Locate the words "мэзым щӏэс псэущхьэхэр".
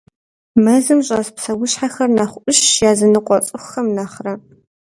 0.63-2.09